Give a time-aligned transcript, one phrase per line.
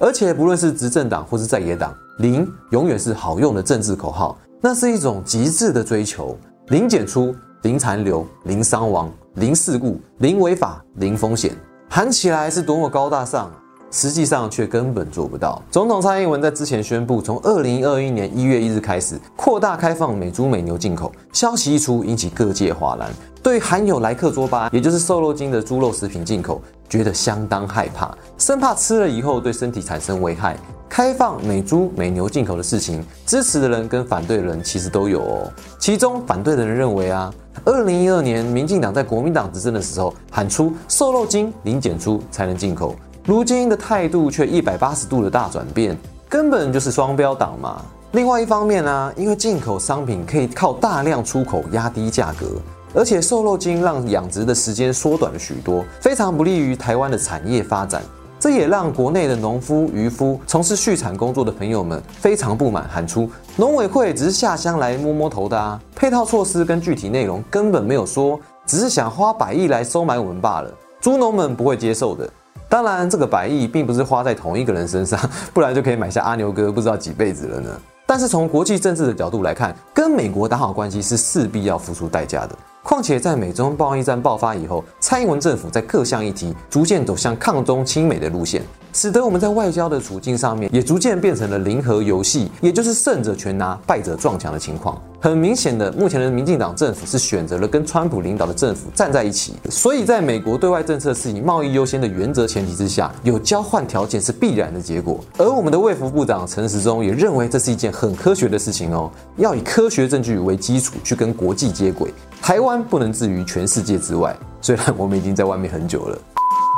[0.00, 6.34] 而且不论是执政党或是在野党，零永远是好用的政治口号，那是一种极致的追求。
[6.68, 11.54] 零检出、零残留、零伤亡、零事故、零违法、零风险，
[11.90, 13.52] 喊起来是多么高大上，
[13.90, 15.60] 实际上却根本做不到。
[15.70, 23.10] 总统蔡英文在之前宣布，从二零二一年一月一日开始扩大开放美猪美牛进口，消息一出，引起各界哗然。
[23.42, 30.56] 对含有莱克多巴，也就是瘦肉精的猪肉食品进口，觉得相当害怕，生怕吃了以后对身体产生危害。
[30.90, 35.52] 开放美猪美牛进口的事情，支持的人跟反对的人其实都有哦。
[35.78, 37.32] 其中反对的人认为啊，
[37.64, 42.94] 二零一二年民进党在国民党执政的时候喊出瘦肉精零检出才能进口，
[43.30, 45.96] 如今的态度却一百八十度的大转变，
[46.28, 47.80] 根本就是双标党嘛。
[48.10, 52.60] 另外一方面呢，因为进口商品可以靠大量出口压低价格。
[52.92, 58.02] 而且瘦肉精让养殖的时间缩短了许多，非常不利于台湾的产业发展。
[58.40, 70.74] 这也让国内的农夫、渔夫、从事畜产工作的朋友们非常不满，喊出农委会只是下乡来摸摸头的啊，配套措施跟具体内容根本没有说，只是想花百亿来收买我们罢了。
[71.00, 72.28] 猪农们不会接受的。
[72.70, 75.18] 当然，这个百亿并不是花在同一个人身上，
[75.52, 77.68] 不然就可以买下阿牛哥不知道几辈子了呢。
[78.06, 82.56] 但是从国际政治的角度来看，跟美国打好关系是势必要付出代价的。
[82.84, 88.62] 况且在美中贸易战爆发以后，蔡英文政府在各项议题逐渐走向抗中亲美的路线，
[88.92, 95.00] 使得我们在外交的处境上面也逐渐变成了零和游戏，也就是胜者全拿，败者撞墙的情况。
[95.22, 105.20] 很明显的，目前的民进党政府是选择了跟川普领导的政府站在一起，所以在美国对外政策是以贸易优先的原则前提之下，有交换条件是必然的结果。
[105.36, 112.12] 而我们的卫福部长陈时中也认为这是一件很科学的事情哦，要以科学证据为基础去跟国际接轨。
[112.40, 116.18] 台湾不能置于全世界之外，虽然我们已经在外面很久了。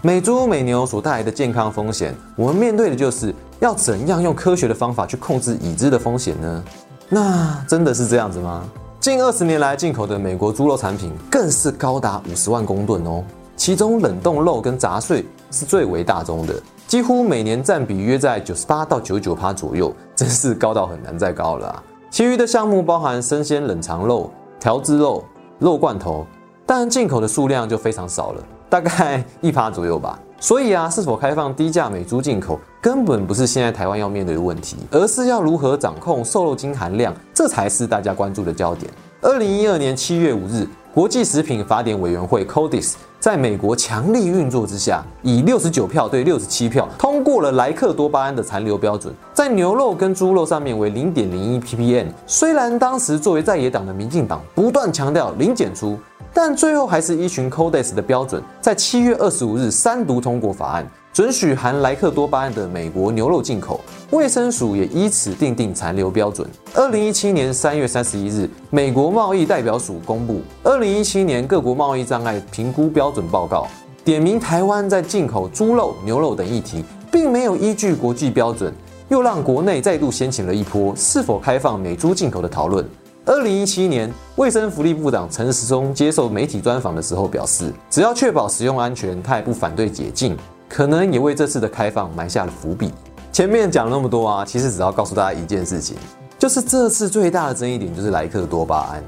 [0.00, 6.64] 美猪美牛所带来的健康风险，我们面对的就是要怎样用科学的方法去控制已知的风险呢？
[7.08, 8.64] 那真的是这样子吗？
[9.00, 13.24] 近二十年来进口的美国猪肉产品更是高达五十万公吨哦，
[13.56, 16.54] 其中冷冻肉跟杂碎是最为大宗的，
[16.86, 21.82] 几乎每年占比约在九十八到九十九趴左右，真是高到很难再高了。
[22.08, 25.24] 其余的项目包含生鲜冷藏肉、调制肉。
[25.58, 26.24] 肉罐头，
[26.64, 30.18] 但进口的数量就非常少了，大概一趴左右吧。
[30.40, 38.88] 所以啊，是否开放低价美猪进口，根本不是现在台湾要面对的问题，而是要如何掌控瘦肉精含量，这才是大家关注的焦点。
[39.20, 40.64] 二零一二年七月五日，
[40.94, 52.06] 国际食品法典委员会 （CODIS） 在美国强力运作之下，以六十九票对六十七票通过了莱克多巴胺的残留标准，在牛肉跟猪肉上面为零点零一 ppm。
[52.28, 55.98] 虽然当时作为在野党的民进党不断强调零检出，
[56.32, 60.86] 但最后还是依循 codes 的标准，在七月二十五日三读通过法案。
[61.10, 63.80] 准许含莱克多巴胺的美国牛肉进口，
[64.10, 66.48] 卫生署也依此定定残留标准。
[66.74, 73.64] 二零一七年三月三十一日，美国贸易代表署公布《二零一七年各国贸易障碍评估标准报告》，
[74.04, 78.72] 点名台湾在进口猪肉、牛肉等议题，并没有依据国际标准，
[79.08, 82.86] 又让国内再度掀起了一波是否开放美猪进口的讨论。
[83.28, 90.34] 二零一七年，卫生福利部长陈时中接受媒体专访的时候表示，只要确保使用安全，他也不反对解禁。
[90.66, 92.90] 可能也为这次的开放埋下了伏笔。
[93.30, 95.94] 前面讲了那么多啊，其实只要告诉大家一件事情，
[96.38, 99.04] 就是这次最大的争议点就是莱克多巴胺，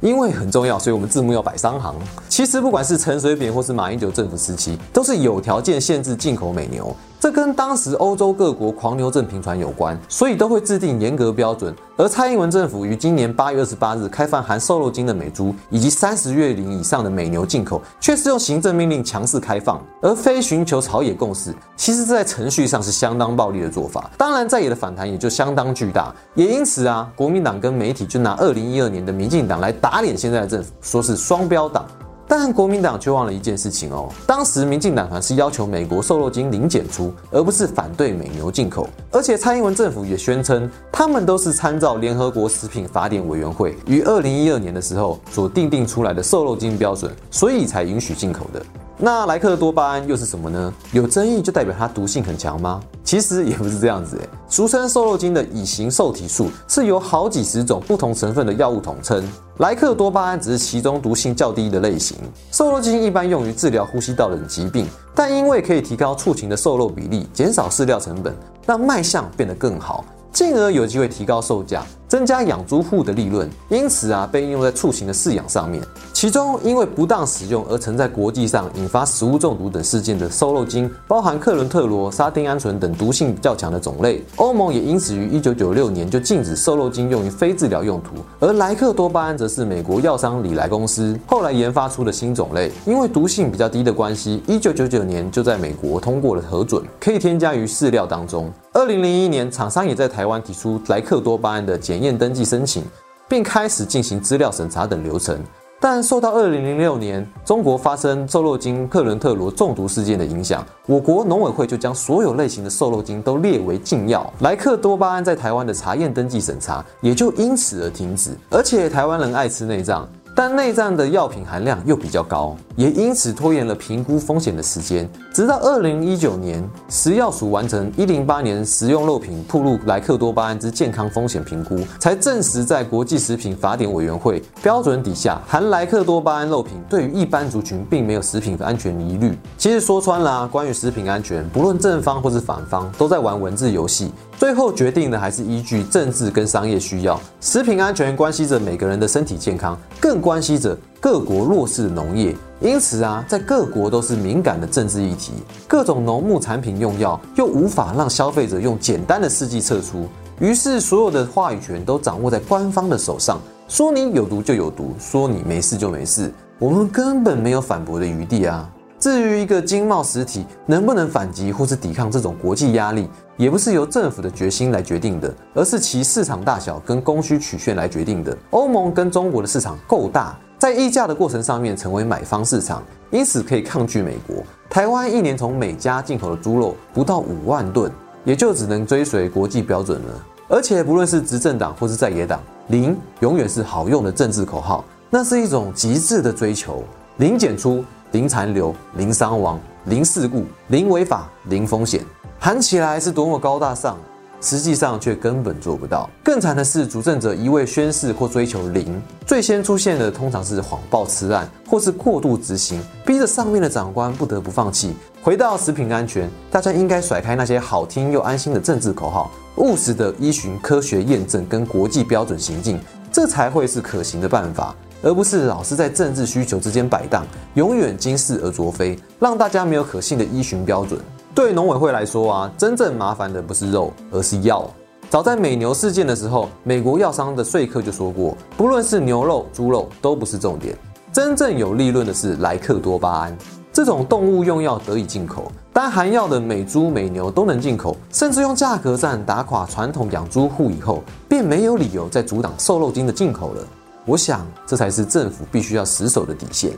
[0.00, 1.96] 因为很重要，所以我们字幕要摆商行。
[2.28, 6.94] 其实不管是陈水扁或是马英九政府时期，都是有条件限制进口美牛。
[7.24, 11.74] 这跟当时欧洲各国狂牛症频传有关，所以都会制定严格标准。
[11.96, 21.54] 而蔡英文政府于今年八月二十八日开放含瘦肉精的美猪以及三十月龄以上的美牛进口，却是用行政命令强势开放，而非寻求朝野共识。
[21.76, 26.14] 其实这在程序上是相当暴力的做法，当然在野的反弹也就相当巨大。
[26.34, 31.86] 也因此啊，国民党跟媒体就拿二零一二年的民进党来打脸现在的政府，说是双标党。
[32.26, 38.88] 但国民党却忘了一件事情哦，当时民进党团是要求美国瘦肉精零检出，而不是反对美牛进口。
[39.10, 48.62] 而且蔡英文政府也宣称，他们都是参照联合国食品法典委员会于二零一二年的时候所定定出来的瘦肉精标准，所以才允许进口的。
[48.96, 50.72] 那莱克多巴胺又是什么呢？
[50.92, 52.80] 有争议就代表它毒性很强吗？
[53.02, 59.28] 其实也不是这样子诶，俗称瘦肉精的乙型受体素是由好几十种不同成分的药物统称，
[59.58, 62.16] 莱克多巴胺只是其中毒性较低的类型。
[62.50, 68.34] 瘦肉精一般用于治疗呼吸道等疾病，但因为可以提高畜禽的瘦肉比例，减少饲料成本，
[68.66, 75.82] 让卖相变得更好，进而有机会提高售价，增加养猪户的利润，因此啊，被应用在畜禽的饲养上面。
[76.12, 88.14] 其中，因为不当使用而曾在国际上引发食物中毒等事件的瘦肉精，包含克伦特罗、沙丁胺醇等毒性较强的种类，欧盟也因此于一九九六年就禁止瘦肉精用于非治疗用途。
[88.38, 98.50] 而莱克多巴胺则是美国药商李来公司后来研发出的新种类，因为毒性比较低的关系，一九九九年就在美国通过了核准，可以添加于饲料当中。
[98.72, 102.82] 二零零一年，厂商也在台湾提出莱克多巴胺的检检验登记申请，
[103.28, 105.38] 并开始进行资料审查等流程。
[105.78, 114.28] 但受到二零零六年中国发生瘦肉精克伦特罗中毒事件的影响，我国农委会就将所有类型的瘦肉精都列为禁药。
[114.40, 118.36] 莱克多巴胺在台湾的查验登记审查也就因此而停止。
[118.50, 120.08] 而且台湾人爱吃内脏。
[120.36, 125.08] 但内脏的药品含量又比较高，也因此拖延了评估风险的时间。
[125.32, 139.38] 直到二零一九年，食药署完成一零八年食用肉品铺露莱克多巴胺之健康风险评估，才证实在国际食品法典委员会标准底下，含莱克多巴胺肉品对于一般族群并没有食品安全疑虑。
[139.56, 144.10] 其实说穿了，关于食品安全，不论正方或是反方，都在玩文字游戏。
[144.36, 147.18] 最后决定的还是依据政治跟商业需要。
[147.40, 152.34] 食品安全关系着每个人的身体健康，更关系着各国弱势的农业。
[152.60, 155.32] 因此啊，在各国都是敏感的政治议题。
[155.68, 160.08] 各种农牧产品用药又无法让消费者用简单的试剂测出，
[160.40, 163.38] 于是所有的话语权都掌握在官方的手上。
[163.68, 168.70] 说你有毒就有毒，说你没事就没事，我们根本没有反驳的余地啊。
[169.04, 173.06] 至于一个经贸实体能不能反击或是抵抗这种国际压力，
[173.36, 178.34] 也不是由政府的决心来决定的，而是其市场大小跟供需曲线来决定的。
[178.48, 184.36] 欧盟跟中国的市场够大，在议价的过程上面成为买方市场，因此可以抗拒美国。
[184.70, 187.92] 台湾一年从美加进口的猪肉不到五万吨，
[188.24, 190.26] 也就只能追随国际标准了。
[190.48, 196.82] 而且不论是执政党或是在野党，零永远是好用的政治口号，那是一种极致的追求，
[197.18, 197.84] 零检出。
[198.14, 202.00] 零残留、零伤亡、零事故、零违法、零风险，
[202.38, 203.98] 喊起来是多么高大上，
[204.40, 206.08] 实际上却根本做不到。
[206.22, 214.94] 更惨的是，主政者一味宣誓或追求零，最先出现的通常是谎报此案，或是过度执行，逼着上面的长官不得不放弃。
[215.20, 222.78] 回到食品安全，大家应该甩开那些好听又安心的政治口号，务实的依循科学验证跟国际标准行进，
[223.10, 224.72] 这才会是可行的办法。
[225.04, 230.98] 而不是老是在政治需求之间摆荡，永远惊世而卓非，让大家没有可信的依循标准。
[231.34, 234.68] 对农委会来说啊，真正麻烦的不是肉，而是药。
[235.10, 240.74] 早在美牛事件的时候，美国药商的说客就说过，不论是牛肉、猪肉都不是重点，
[241.12, 243.36] 真正有利润的是莱克多巴胺
[243.72, 245.52] 这种动物用药得以进口。
[245.72, 253.62] 当含药的美猪、美牛都能进口，甚至用价格战打垮传统养猪户以后，便没有理由再阻挡瘦肉精的进口了。
[254.06, 256.72] 我想，这才是政府必须要死守的底线。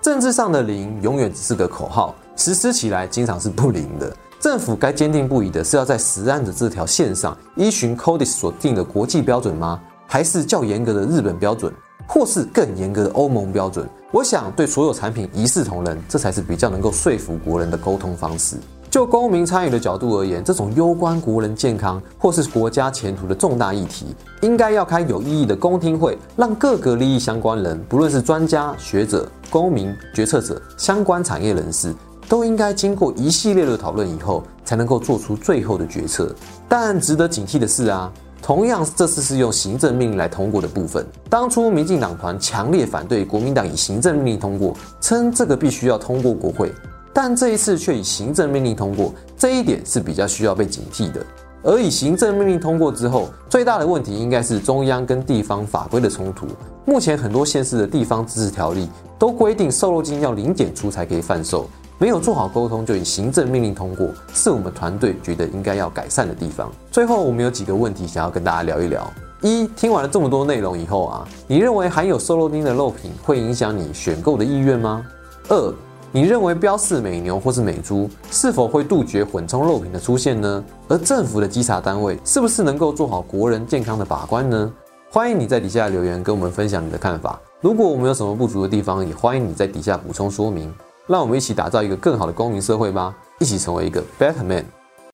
[0.00, 4.16] 政治上的零永远只是个口号，实施起来经常是不灵的。
[4.40, 9.80] 政府该坚定不移的是要在实案的这条线上依循 CODIS 所定的国际标准吗？
[10.08, 11.72] 还是较严格的日本标准，
[12.08, 13.88] 或是更严格的欧盟标准？
[14.10, 18.56] 我想，对所有产品一视同仁，这才是比较能够说服国人的沟通方式。
[18.92, 31.94] 就公民参与的角度而言，这种攸关国人健康或是国家前途的重大议题，应该要开有意义的公听会，让各个利益相关人，不论是专家学者、公民、决策者、相关产业人士，
[32.28, 36.30] 都应该经过一系列的讨论以后，才能够做出最后的决策。
[36.68, 38.12] 但值得警惕的是啊，
[38.42, 46.70] 同样这次是用行政命令来通过的部分，当初民进党团强烈反对国民党以行政命令通过，称这个必须要通过国会。
[47.12, 51.24] 但这一次却以行政命令通过，这一点是比较需要被警惕的。
[51.64, 56.46] 而以行政命令通过之后，最大的问题应该是中央跟地方法规的冲突。
[56.84, 66.68] 目前很多县市的地方自治条例都规定瘦肉精要零检出才可以贩售，没有做好沟通就以行政命令通过，是我们团队觉得应该要改善的地方。
[66.90, 69.08] 最后，我们有几个问题想要跟大家聊一聊：
[69.40, 75.06] 一，听完了这么多内容以后啊，你认为含有瘦肉精的肉品会影响你选购的意愿吗？
[75.48, 75.74] 二。
[76.14, 80.62] 你认为标示美牛或是美猪是否会杜绝混充肉品的出现呢？
[80.86, 84.70] 而政府的稽查单位是不是能够做好国人健康的把关呢？
[85.10, 87.40] 欢迎你在底下留言跟我们分享你的看法。
[87.62, 90.70] 如果我们有什么不足的地方，也欢迎你在底下补充说明。
[91.06, 94.66] 让我们一起打造一个更好的公民社会吧，一起成为一个 better man。